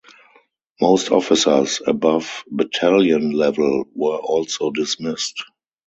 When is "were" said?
3.93-4.17